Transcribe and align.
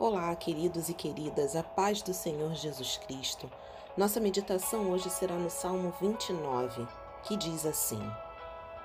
Olá, 0.00 0.34
queridos 0.34 0.88
e 0.88 0.94
queridas, 0.94 1.54
a 1.54 1.62
paz 1.62 2.00
do 2.00 2.14
Senhor 2.14 2.54
Jesus 2.54 2.96
Cristo. 2.96 3.52
Nossa 3.98 4.18
meditação 4.18 4.90
hoje 4.90 5.10
será 5.10 5.34
no 5.34 5.50
Salmo 5.50 5.92
29, 6.00 6.88
que 7.24 7.36
diz 7.36 7.66
assim: 7.66 8.00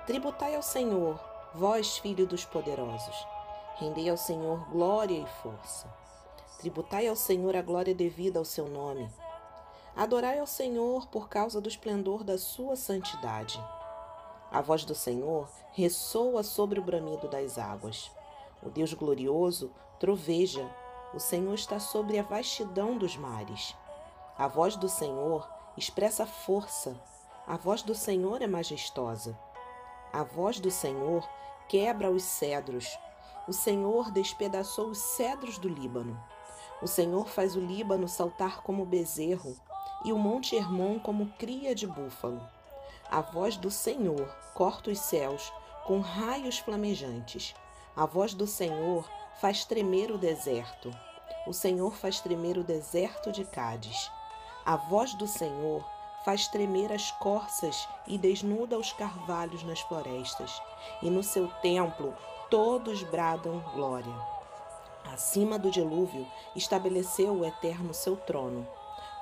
Tributai 0.06 0.54
ao 0.54 0.62
Senhor, 0.62 1.18
vós, 1.54 1.96
filho 1.96 2.26
dos 2.26 2.44
poderosos. 2.44 3.26
Rendei 3.76 4.10
ao 4.10 4.18
Senhor 4.18 4.68
glória 4.68 5.14
e 5.18 5.26
força. 5.40 5.88
Tributai 6.58 7.08
ao 7.08 7.16
Senhor 7.16 7.56
a 7.56 7.62
glória 7.62 7.94
devida 7.94 8.38
ao 8.38 8.44
seu 8.44 8.68
nome. 8.68 9.08
Adorai 9.96 10.38
ao 10.38 10.46
Senhor 10.46 11.06
por 11.06 11.30
causa 11.30 11.62
do 11.62 11.68
esplendor 11.70 12.24
da 12.24 12.36
sua 12.36 12.76
santidade. 12.76 13.58
A 14.52 14.60
voz 14.60 14.84
do 14.84 14.94
Senhor 14.94 15.48
ressoa 15.72 16.42
sobre 16.42 16.78
o 16.78 16.84
bramido 16.84 17.26
das 17.26 17.56
águas. 17.56 18.10
O 18.62 18.68
Deus 18.68 18.92
glorioso 18.92 19.72
troveja 19.98 20.70
o 21.16 21.18
Senhor 21.18 21.54
está 21.54 21.80
sobre 21.80 22.18
a 22.18 22.22
vastidão 22.22 22.98
dos 22.98 23.16
mares. 23.16 23.74
A 24.36 24.46
voz 24.46 24.76
do 24.76 24.86
Senhor 24.86 25.48
expressa 25.74 26.26
força. 26.26 26.94
A 27.46 27.56
voz 27.56 27.80
do 27.80 27.94
Senhor 27.94 28.42
é 28.42 28.46
majestosa. 28.46 29.34
A 30.12 30.22
voz 30.22 30.60
do 30.60 30.70
Senhor 30.70 31.26
quebra 31.70 32.10
os 32.10 32.22
cedros. 32.22 32.98
O 33.48 33.52
Senhor 33.54 34.10
despedaçou 34.10 34.88
os 34.88 34.98
cedros 34.98 35.56
do 35.56 35.70
Líbano. 35.70 36.22
O 36.82 36.86
Senhor 36.86 37.26
faz 37.26 37.56
o 37.56 37.60
Líbano 37.60 38.06
saltar 38.06 38.60
como 38.60 38.84
bezerro 38.84 39.56
e 40.04 40.12
o 40.12 40.18
Monte 40.18 40.54
Hermon 40.54 40.98
como 40.98 41.32
cria 41.38 41.74
de 41.74 41.86
búfalo. 41.86 42.46
A 43.10 43.22
voz 43.22 43.56
do 43.56 43.70
Senhor 43.70 44.28
corta 44.52 44.90
os 44.90 44.98
céus 44.98 45.50
com 45.86 45.98
raios 45.98 46.58
flamejantes. 46.58 47.54
A 47.96 48.04
voz 48.04 48.34
do 48.34 48.46
Senhor 48.46 49.08
faz 49.40 49.64
tremer 49.64 50.10
o 50.10 50.18
deserto. 50.18 50.90
O 51.46 51.52
Senhor 51.52 51.94
faz 51.94 52.20
tremer 52.20 52.56
o 52.56 52.64
deserto 52.64 53.30
de 53.30 53.44
Cádiz. 53.44 54.10
A 54.64 54.76
voz 54.76 55.14
do 55.14 55.26
Senhor 55.26 55.84
faz 56.24 56.48
tremer 56.48 56.92
as 56.92 57.10
corças 57.12 57.88
e 58.06 58.18
desnuda 58.18 58.78
os 58.78 58.92
carvalhos 58.92 59.62
nas 59.62 59.80
florestas. 59.80 60.60
E 61.02 61.10
no 61.10 61.22
seu 61.22 61.48
templo 61.60 62.14
todos 62.50 63.02
bradam 63.04 63.60
glória. 63.74 64.14
Acima 65.12 65.58
do 65.58 65.70
dilúvio 65.70 66.26
estabeleceu 66.54 67.32
o 67.32 67.44
Eterno 67.44 67.94
seu 67.94 68.16
trono. 68.16 68.66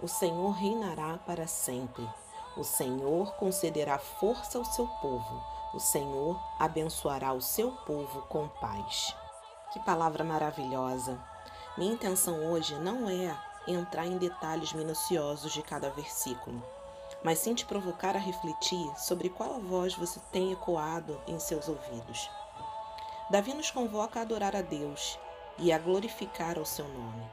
O 0.01 0.09
Senhor 0.09 0.51
reinará 0.53 1.19
para 1.27 1.47
sempre. 1.47 2.09
O 2.57 2.63
Senhor 2.63 3.35
concederá 3.35 3.99
força 3.99 4.59
ao 4.59 4.65
seu 4.65 4.87
povo. 4.87 5.43
O 5.75 5.81
Senhor 5.81 6.41
abençoará 6.59 7.33
o 7.33 7.41
seu 7.41 7.73
povo 7.73 8.23
com 8.29 8.49
paz. 8.49 9.15
Que 9.73 9.81
palavra 9.81 10.23
maravilhosa! 10.23 11.19
Minha 11.77 11.95
intenção 11.95 12.53
hoje 12.53 12.75
não 12.77 13.09
é 13.09 13.37
entrar 13.67 14.07
em 14.07 14.19
detalhes 14.19 14.73
minuciosos 14.73 15.53
de 15.53 15.63
cada 15.63 15.91
versículo, 15.91 16.63
mas 17.23 17.39
sim 17.39 17.55
te 17.55 17.65
provocar 17.65 18.15
a 18.15 18.21
refletir 18.21 18.93
sobre 18.97 19.29
qual 19.29 19.61
voz 19.61 19.95
você 19.95 20.21
tem 20.31 20.53
ecoado 20.53 21.21
em 21.27 21.39
seus 21.39 21.69
ouvidos. 21.69 22.31
Davi 23.31 23.55
nos 23.55 23.71
convoca 23.71 24.21
a 24.21 24.23
adorar 24.23 24.55
a 24.55 24.63
Deus 24.63 25.19
e 25.59 25.73
a 25.73 25.79
glorificar 25.79 26.59
o 26.59 26.67
seu 26.67 26.87
nome, 26.87 27.27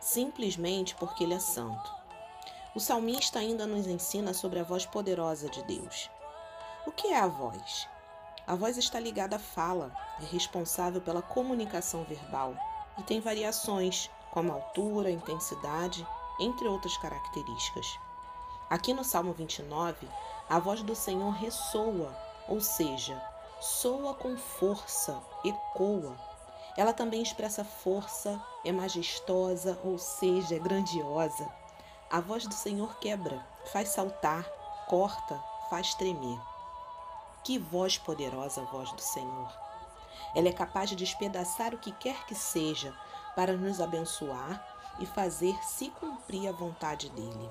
simplesmente 0.00 0.94
porque 0.94 1.24
ele 1.24 1.34
é 1.34 1.40
santo. 1.40 1.94
O 2.74 2.80
salmista 2.80 3.38
ainda 3.38 3.66
nos 3.66 3.86
ensina 3.86 4.32
sobre 4.32 4.60
a 4.60 4.64
voz 4.64 4.86
poderosa 4.86 5.48
de 5.48 5.62
Deus. 5.64 6.10
O 6.86 6.92
que 6.92 7.08
é 7.08 7.18
a 7.18 7.26
voz? 7.26 7.88
A 8.46 8.54
voz 8.54 8.76
está 8.76 9.00
ligada 9.00 9.34
à 9.34 9.38
fala, 9.40 9.92
é 10.20 10.24
responsável 10.26 11.00
pela 11.00 11.20
comunicação 11.20 12.04
verbal 12.04 12.54
e 12.96 13.02
tem 13.02 13.20
variações, 13.20 14.08
como 14.30 14.52
altura, 14.52 15.10
intensidade, 15.10 16.06
entre 16.38 16.68
outras 16.68 16.96
características. 16.98 17.98
Aqui 18.70 18.94
no 18.94 19.02
Salmo 19.02 19.32
29, 19.32 20.08
a 20.48 20.60
voz 20.60 20.80
do 20.82 20.94
Senhor 20.94 21.30
ressoa, 21.30 22.16
ou 22.48 22.60
seja, 22.60 23.20
soa 23.60 24.14
com 24.14 24.36
força, 24.36 25.20
ecoa. 25.44 26.16
Ela 26.76 26.92
também 26.92 27.22
expressa 27.22 27.64
força, 27.64 28.40
é 28.64 28.70
majestosa, 28.70 29.76
ou 29.82 29.98
seja, 29.98 30.54
é 30.54 30.58
grandiosa. 30.60 31.48
A 32.08 32.20
voz 32.20 32.46
do 32.46 32.54
Senhor 32.54 32.96
quebra, 33.00 33.44
faz 33.72 33.88
saltar, 33.88 34.44
corta, 34.86 35.42
faz 35.68 35.94
tremer. 35.94 36.38
Que 37.46 37.60
voz 37.60 37.96
poderosa 37.96 38.62
a 38.62 38.64
voz 38.64 38.90
do 38.90 39.00
Senhor! 39.00 39.48
Ela 40.34 40.48
é 40.48 40.52
capaz 40.52 40.90
de 40.90 40.96
despedaçar 40.96 41.72
o 41.72 41.78
que 41.78 41.92
quer 41.92 42.26
que 42.26 42.34
seja 42.34 42.92
para 43.36 43.56
nos 43.56 43.80
abençoar 43.80 44.66
e 44.98 45.06
fazer 45.06 45.54
se 45.62 45.88
cumprir 45.90 46.48
a 46.48 46.52
vontade 46.52 47.08
dele. 47.10 47.50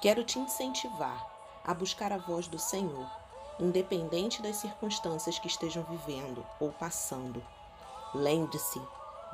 Quero 0.00 0.22
te 0.22 0.38
incentivar 0.38 1.28
a 1.64 1.74
buscar 1.74 2.12
a 2.12 2.16
voz 2.16 2.46
do 2.46 2.60
Senhor, 2.60 3.10
independente 3.58 4.40
das 4.40 4.54
circunstâncias 4.58 5.36
que 5.36 5.48
estejam 5.48 5.82
vivendo 5.82 6.46
ou 6.60 6.70
passando. 6.70 7.44
Lembre-se, 8.14 8.80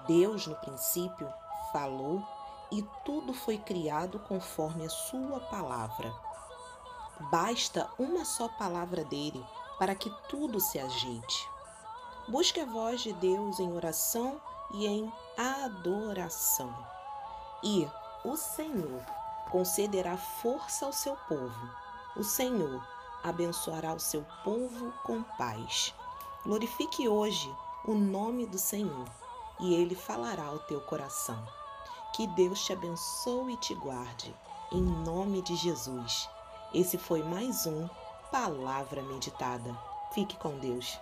Deus 0.07 0.47
no 0.47 0.57
princípio 0.57 1.31
falou 1.75 2.27
e 2.73 2.83
tudo 3.05 3.35
foi 3.35 3.59
criado 3.59 4.19
conforme 4.21 4.87
a 4.87 4.89
sua 4.89 5.41
palavra. 5.41 6.11
Basta 7.31 7.87
uma 7.99 8.25
só 8.25 8.49
palavra 8.49 9.05
dele 9.05 9.45
para 9.79 9.95
que 9.95 10.11
tudo 10.29 10.61
se 10.61 10.79
ajeite. 10.79 11.49
Busque 12.29 12.61
a 12.61 12.65
voz 12.65 13.03
de 13.03 13.13
Deus 13.15 13.59
em 13.59 13.73
oração 13.73 14.41
e 14.73 14.87
em 14.87 15.13
adoração. 15.37 16.75
E 17.63 17.89
o 18.25 18.37
Senhor 18.37 19.03
concederá 19.51 20.17
força 20.17 20.87
ao 20.87 20.93
seu 20.93 21.17
povo. 21.29 21.71
O 22.17 22.25
Senhor 22.25 22.87
abençoará 23.23 23.93
o 23.93 24.01
seu 24.01 24.25
povo 24.43 24.93
com 25.03 25.23
paz. 25.23 25.95
Glorifique 26.45 27.09
hoje 27.09 27.55
o 27.87 27.95
nome 27.95 28.47
do 28.47 28.59
Senhor 28.59 29.07
e 29.61 29.75
ele 29.75 29.95
falará 29.95 30.45
ao 30.45 30.59
teu 30.61 30.81
coração. 30.81 31.43
Que 32.15 32.27
Deus 32.29 32.65
te 32.65 32.73
abençoe 32.73 33.55
e 33.55 33.57
te 33.57 33.75
guarde, 33.75 34.35
em 34.71 34.81
nome 34.81 35.43
de 35.43 35.57
Jesus. 35.57 36.29
Esse 36.73 36.97
foi 36.97 37.23
mais 37.23 37.67
um 37.67 37.89
Palavra 38.35 39.01
Meditada. 39.01 39.79
Fique 40.11 40.37
com 40.37 40.59
Deus. 40.59 40.99